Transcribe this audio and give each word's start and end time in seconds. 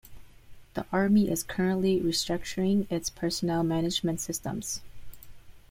The 0.73 0.83
Army 0.91 1.29
is 1.29 1.43
currently 1.43 1.99
restructuring 2.01 2.91
its 2.91 3.11
personnel 3.11 3.61
management 3.61 4.19
systems. 4.19 4.81